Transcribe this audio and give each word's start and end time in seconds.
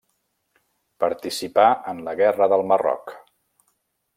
Participà 1.03 1.65
en 1.93 2.01
la 2.09 2.15
Guerra 2.23 2.49
del 2.55 2.65
Marroc. 2.73 3.15